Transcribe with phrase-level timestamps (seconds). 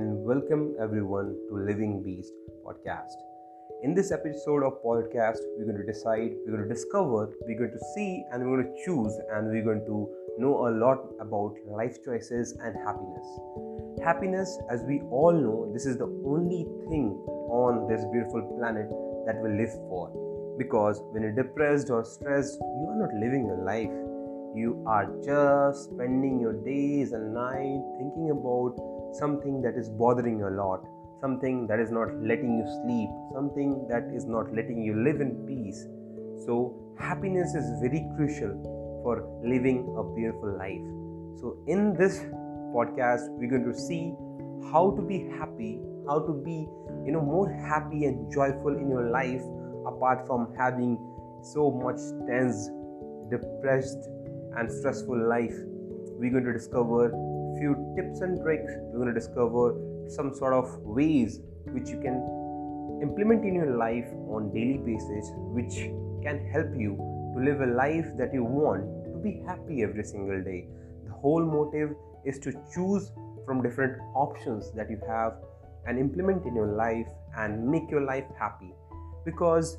[0.00, 2.32] and welcome everyone to Living Beast
[2.64, 3.16] podcast.
[3.82, 7.70] In this episode of podcast, we're going to decide, we're going to discover, we're going
[7.70, 10.08] to see, and we're going to choose, and we're going to
[10.38, 13.26] know a lot about life choices and happiness.
[14.02, 17.10] Happiness, as we all know, this is the only thing
[17.50, 18.88] on this beautiful planet
[19.26, 20.08] that we live for.
[20.56, 23.92] Because when you're depressed or stressed, you are not living your life.
[24.56, 28.74] You are just spending your days and night thinking about
[29.12, 30.84] something that is bothering you a lot
[31.20, 35.46] something that is not letting you sleep, something that is not letting you live in
[35.46, 35.86] peace.
[36.46, 38.52] So, happiness is very crucial
[39.02, 40.80] for living a beautiful life.
[41.40, 42.20] So, in this
[42.74, 44.14] podcast, we're going to see
[44.72, 46.66] how to be happy, how to be
[47.04, 49.42] you know more happy and joyful in your life
[49.86, 50.98] apart from having
[51.42, 52.68] so much tense,
[53.30, 54.08] depressed,
[54.56, 55.56] and stressful life.
[56.18, 57.10] We're going to discover
[57.60, 58.72] few tips and tricks.
[58.88, 59.76] We're going to discover
[60.08, 62.16] some sort of ways which you can
[63.02, 65.74] implement in your life on daily basis which
[66.24, 66.96] can help you
[67.34, 70.66] to live a life that you want to be happy every single day.
[71.06, 71.94] The whole motive
[72.24, 73.12] is to choose
[73.44, 75.34] from different options that you have
[75.86, 78.72] and implement in your life and make your life happy.
[79.24, 79.78] Because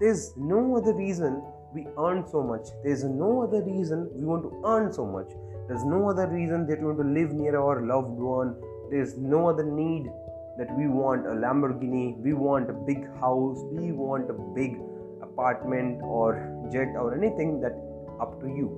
[0.00, 1.42] there's no other reason
[1.74, 2.68] we earn so much.
[2.82, 5.28] There's no other reason we want to earn so much
[5.68, 8.54] there's no other reason that we want to live near our loved one
[8.90, 10.10] there's no other need
[10.56, 14.78] that we want a Lamborghini, we want a big house, we want a big
[15.22, 16.34] apartment or
[16.70, 17.72] jet or anything that
[18.20, 18.68] up to you.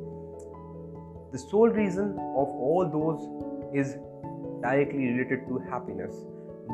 [1.32, 3.20] The sole reason of all those
[3.74, 3.96] is
[4.62, 6.16] directly related to happiness.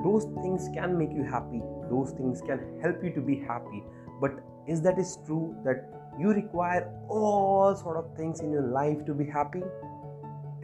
[0.04, 3.82] Those things can make you happy, those things can help you to be happy.
[4.20, 4.32] But
[4.68, 5.88] is that is true that
[6.18, 9.62] you require all sort of things in your life to be happy?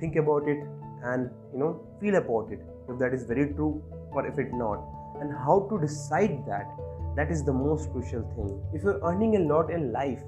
[0.01, 0.59] Think about it
[1.03, 4.85] and you know feel about it if that is very true or if it not.
[5.21, 6.69] And how to decide that
[7.17, 8.61] that is the most crucial thing.
[8.73, 10.23] If you're earning a lot in life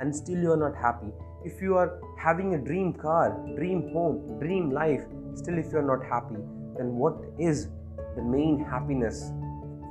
[0.00, 1.10] and still you are not happy
[1.44, 5.02] if you are having a dream car dream home dream life
[5.34, 6.36] still if you are not happy
[6.76, 7.68] then what is
[8.16, 9.30] the main happiness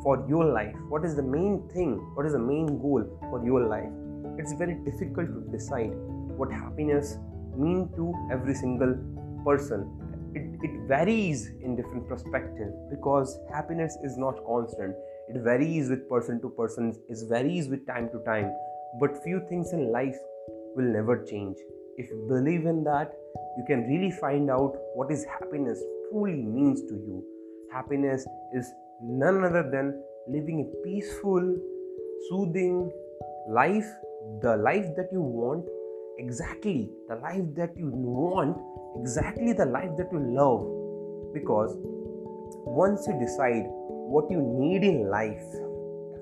[0.04, 0.76] for your life?
[0.90, 1.94] What is the main thing?
[2.16, 3.90] What is the main goal for your life?
[4.38, 5.94] It's very difficult to decide
[6.38, 7.18] what happiness
[7.58, 8.94] mean to every single
[9.46, 9.88] person
[10.36, 14.96] it, it varies in different perspective because happiness is not constant.
[15.30, 18.52] It varies with person to person it varies with time to time
[19.00, 20.18] but few things in life
[20.76, 21.58] will never change.
[21.98, 23.14] If you believe in that
[23.58, 25.82] you can really find out what is happiness
[26.12, 27.24] truly means to you.
[27.72, 31.56] Happiness is none other than living a peaceful
[32.30, 32.92] soothing
[33.48, 33.88] life
[34.42, 35.66] the life that you want
[36.18, 38.58] exactly the life that you want
[39.00, 40.62] exactly the life that you love
[41.34, 41.76] because
[42.82, 43.64] once you decide
[44.16, 45.48] what you need in life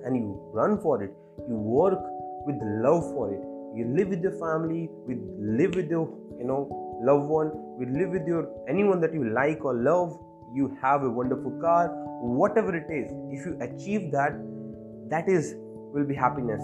[0.05, 1.11] and you run for it
[1.47, 1.99] you work
[2.45, 3.41] with love for it.
[3.75, 6.07] You live with your family with live with your
[6.37, 6.59] you know
[7.01, 10.19] loved one we live with your anyone that you like or love
[10.53, 11.89] you have a wonderful car
[12.21, 14.33] whatever it is if you achieve that
[15.09, 15.55] that is
[15.93, 16.61] will be happiness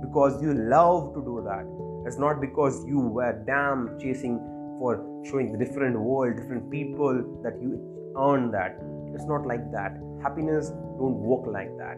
[0.00, 1.66] because you love to do that.
[2.06, 4.38] It's not because you were damn chasing
[4.78, 7.78] for showing the different world, different people that you
[8.16, 8.78] earn that.
[9.14, 9.98] It's not like that.
[10.22, 11.96] Happiness don't work like that.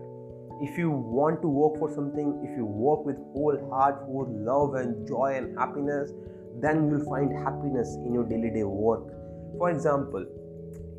[0.63, 4.75] If you want to work for something, if you work with whole heart, whole love
[4.75, 6.13] and joy and happiness,
[6.61, 9.09] then you'll find happiness in your daily day work.
[9.57, 10.27] For example,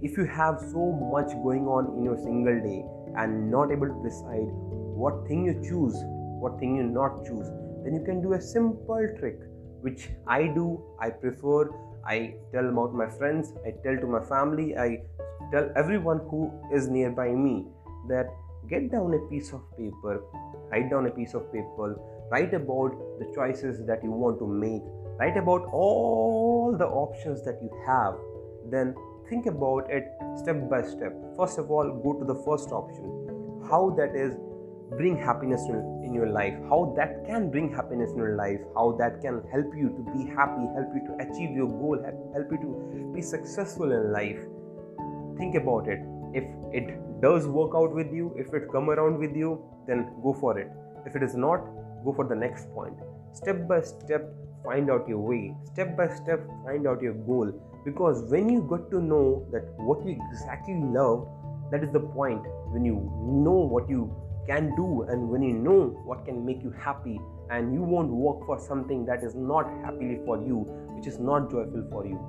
[0.01, 2.83] if you have so much going on in your single day
[3.15, 4.49] and not able to decide
[4.97, 5.93] what thing you choose,
[6.41, 7.45] what thing you not choose,
[7.83, 9.39] then you can do a simple trick
[9.81, 11.69] which I do, I prefer,
[12.05, 15.03] I tell about my friends, I tell to my family, I
[15.51, 17.67] tell everyone who is nearby me
[18.07, 18.27] that
[18.69, 20.23] get down a piece of paper,
[20.71, 21.99] write down a piece of paper,
[22.31, 24.81] write about the choices that you want to make,
[25.19, 28.15] write about all the options that you have,
[28.69, 28.95] then
[29.29, 30.07] think about it
[30.37, 31.13] step by step.
[31.37, 34.37] First of all, go to the first option, how that is
[34.97, 35.61] bring happiness
[36.11, 39.75] in your life how that can bring happiness in your life how that can help
[39.81, 41.97] you to be happy help you to achieve your goal
[42.33, 44.41] help you to be successful in life.
[45.37, 45.99] Think about it.
[46.33, 46.43] If
[46.73, 50.57] it does work out with you if it come around with you then go for
[50.59, 50.71] it.
[51.05, 51.59] If it is not
[52.05, 52.95] go for the next point.
[53.33, 54.23] Step by step
[54.63, 55.55] find out your way.
[55.73, 57.51] Step by step find out your goal.
[57.83, 61.27] Because when you get to know that what you exactly love
[61.71, 62.43] that is the point.
[62.67, 64.13] When you know what you
[64.47, 68.45] can do and when you know what can make you happy and you won't work
[68.45, 70.65] for something that is not happily for you
[70.95, 72.19] which is not joyful for you.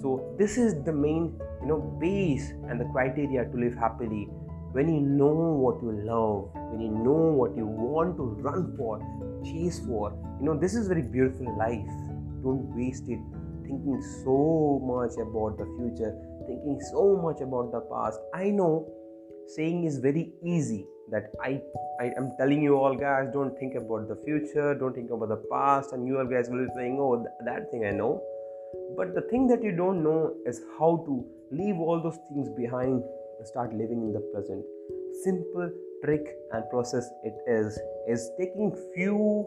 [0.00, 4.28] So this is the main you know base and the criteria to live happily.
[4.72, 8.98] When you know what you love when you know what you want to run for
[9.44, 11.86] chase for you know this is very beautiful life.
[12.42, 13.20] Don't waste it
[13.62, 16.12] thinking so much about the future
[16.46, 18.20] thinking so much about the past.
[18.34, 18.88] I know
[19.46, 21.60] saying is very easy that I,
[22.00, 25.42] I am telling you all guys don't think about the future don't think about the
[25.50, 28.22] past and you all guys will be saying oh th- that thing i know.
[28.96, 33.02] But the thing that you don't know is how to leave all those things behind
[33.38, 34.64] and start living in the present.
[35.22, 35.70] Simple
[36.04, 39.46] trick and process it is is taking few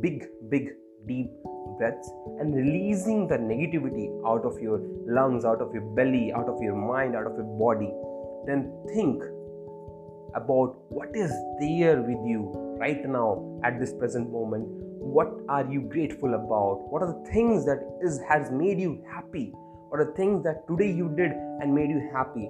[0.00, 0.70] big big
[1.06, 1.30] deep
[1.78, 6.60] breaths and releasing the negativity out of your lungs out of your belly out of
[6.62, 7.92] your mind out of your body.
[8.46, 9.22] Then think
[10.34, 11.30] about what is
[11.60, 14.66] there with you right now at this present moment.
[14.68, 16.88] What are you grateful about?
[16.90, 19.52] What are the things that is has made you happy?
[19.88, 22.48] What are the things that today you did and made you happy?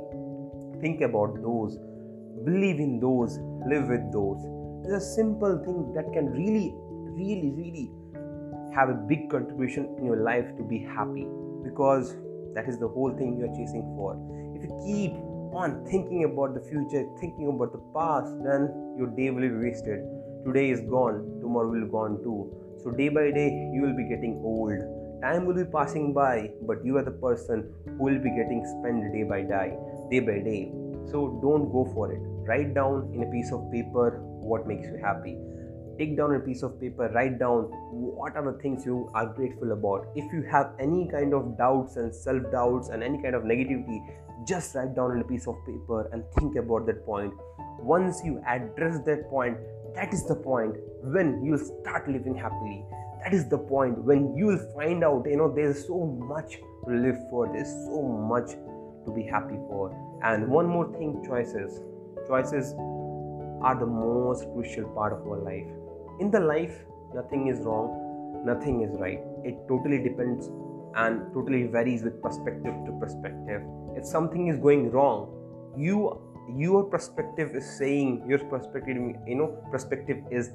[0.81, 1.79] Think about those.
[2.45, 3.39] Believe in those.
[3.67, 4.43] Live with those.
[4.85, 6.75] It's a simple thing that can really
[7.15, 7.91] really really
[8.75, 11.27] have a big contribution in your life to be happy
[11.63, 12.17] because
[12.55, 14.17] that is the whole thing you are chasing for.
[14.57, 15.13] If you keep
[15.53, 20.01] on thinking about the future, thinking about the past, then your day will be wasted.
[20.45, 22.53] Today is gone, tomorrow will be gone too.
[22.83, 24.73] So day by day, you will be getting old.
[25.23, 29.13] Time will be passing by, but you are the person who will be getting spent
[29.13, 29.77] day by day,
[30.11, 30.73] day by day.
[31.07, 32.21] So don't go for it.
[32.49, 35.37] Write down in a piece of paper what makes you happy
[35.99, 39.73] take down a piece of paper write down what are the things you are grateful
[39.73, 43.43] about if you have any kind of doubts and self doubts and any kind of
[43.43, 44.01] negativity
[44.47, 47.33] just write down on a piece of paper and think about that point.
[47.79, 49.57] Once you address that point
[49.95, 52.85] that is the point when you'll start living happily.
[53.23, 56.95] That is the point when you will find out you know there's so much to
[56.95, 58.53] live for there's so much
[59.05, 59.95] to be happy for.
[60.23, 61.81] And one more thing choices.
[62.27, 62.73] Choices
[63.63, 65.67] are the most crucial part of our life.
[66.21, 66.79] In the life
[67.15, 67.99] nothing is wrong
[68.45, 69.21] nothing is right.
[69.45, 70.49] It totally depends
[70.97, 73.63] and totally varies with perspective to perspective.
[73.97, 75.39] If something is going wrong
[75.77, 76.21] you
[76.57, 78.97] your perspective is saying your perspective
[79.27, 80.51] you know perspective is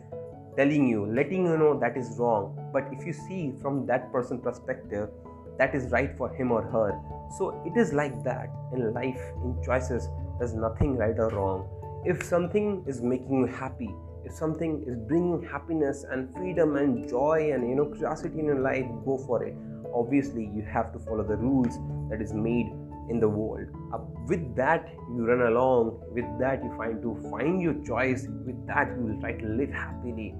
[0.57, 2.55] telling you letting you know that is wrong.
[2.73, 5.09] But if you see from that person perspective
[5.57, 6.99] that is right for him or her.
[7.37, 10.07] So it is like that in life in choices
[10.39, 11.67] there's nothing right or wrong.
[12.05, 13.89] If something is making you happy
[14.25, 18.59] if something is bringing happiness and freedom and joy and you know curiosity in your
[18.59, 19.55] life go for it
[19.99, 21.77] obviously you have to follow the rules
[22.09, 22.67] that is made
[23.09, 23.67] in the world.
[23.93, 25.99] Uh, with that you run along.
[26.11, 28.27] With that you find to find your choice.
[28.45, 30.35] With that you will try to live happily.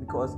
[0.00, 0.36] Because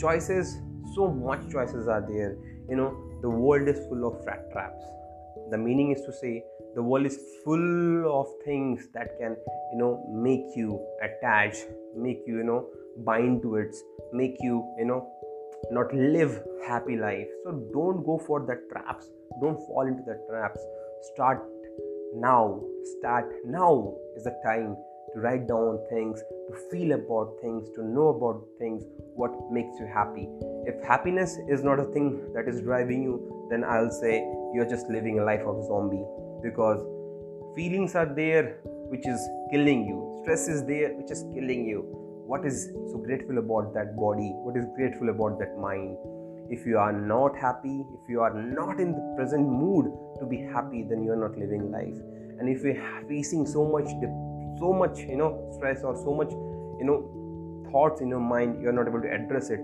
[0.00, 0.58] choices
[0.94, 2.36] so much choices are there.
[2.68, 4.84] You know the world is full of rat traps.
[5.50, 6.44] The meaning is to say
[6.74, 9.36] the world is full of things that can
[9.72, 11.56] you know make you attach
[11.94, 12.66] make you you know
[13.04, 13.74] bind to it
[14.12, 15.00] make you you know
[15.70, 17.28] not live happy life.
[17.44, 19.06] So don't go for the traps.
[19.40, 20.60] Don't fall into the traps.
[21.14, 21.44] Start
[22.14, 22.62] now.
[22.98, 24.76] Start now is the time
[25.14, 29.86] to write down things to feel about things to know about things what makes you
[29.86, 30.28] happy.
[30.64, 34.88] If happiness is not a thing that is driving you then i'll say you're just
[34.88, 36.04] living a life of zombie
[36.42, 36.80] because
[37.54, 38.56] feelings are there
[38.88, 40.20] which is killing you.
[40.22, 44.32] Stress is there which is killing you what is so grateful about that body?
[44.44, 45.96] What is grateful about that mind?
[46.50, 49.86] If you are not happy if you are not in the present mood
[50.20, 51.98] to be happy then you are not living life.
[52.38, 52.76] And if you're
[53.08, 53.88] facing so much
[54.58, 56.98] so much you know stress or so much you know
[57.70, 59.60] thoughts in your mind you're not able to address it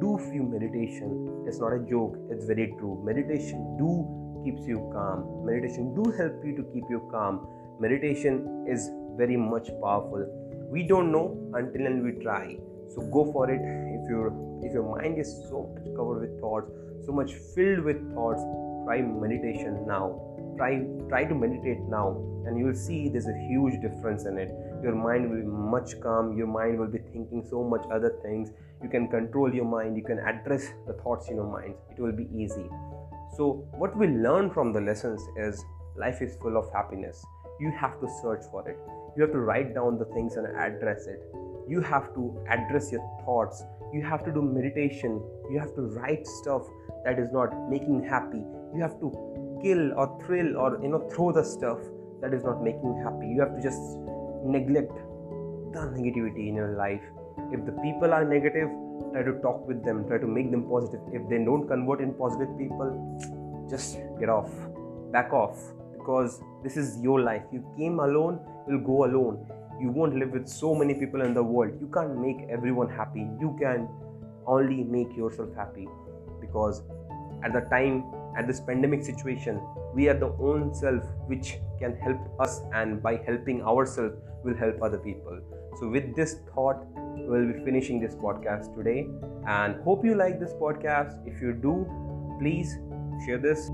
[0.00, 1.44] do few meditation.
[1.46, 2.16] It's not a joke.
[2.30, 3.00] It's very true.
[3.04, 3.90] Meditation do
[4.44, 5.44] keeps you calm.
[5.44, 7.46] Meditation do help you to keep you calm.
[7.80, 10.26] Meditation is very much powerful
[10.70, 12.56] we don't know until and we try.
[12.94, 13.60] So go for it.
[13.60, 14.28] If your
[14.62, 16.70] if your mind is so much covered with thoughts
[17.04, 18.42] so much filled with thoughts
[18.84, 20.20] try meditation now.
[20.56, 22.16] Try try to meditate now
[22.46, 24.50] and you will see there's a huge difference in it.
[24.82, 26.36] Your mind will be much calm.
[26.36, 28.50] Your mind will be thinking so much other things.
[28.82, 29.96] You can control your mind.
[29.96, 31.74] You can address the thoughts in your mind.
[31.90, 32.68] It will be easy.
[33.36, 35.64] So what we learn from the lessons is
[35.96, 37.24] life is full of happiness
[37.60, 38.78] you have to search for it.
[39.16, 41.20] You have to write down the things and address it.
[41.68, 43.62] You have to address your thoughts.
[43.92, 45.22] You have to do meditation.
[45.50, 46.62] You have to write stuff
[47.04, 48.44] that is not making happy.
[48.74, 49.10] You have to
[49.62, 51.78] kill or thrill or you know throw the stuff
[52.20, 53.28] that is not making you happy.
[53.28, 53.80] You have to just
[54.44, 54.96] neglect
[55.72, 57.02] the negativity in your life.
[57.52, 58.68] If the people are negative
[59.14, 60.06] try to talk with them.
[60.08, 61.00] Try to make them positive.
[61.12, 62.90] If they don't convert in positive people
[63.70, 64.50] just get off,
[65.12, 65.58] back off,
[66.04, 67.42] because this is your life.
[67.50, 69.46] You came alone, you'll go alone.
[69.80, 71.72] You won't live with so many people in the world.
[71.80, 73.26] You can't make everyone happy.
[73.40, 73.88] You can
[74.46, 75.88] only make yourself happy
[76.40, 76.82] because
[77.42, 78.04] at the time
[78.36, 79.60] at this pandemic situation
[79.94, 84.82] we are the own self which can help us and by helping ourselves will help
[84.82, 85.40] other people
[85.78, 89.08] so with this thought we'll be finishing this podcast today
[89.46, 91.86] and hope you like this podcast if you do
[92.38, 92.76] please
[93.24, 93.70] share this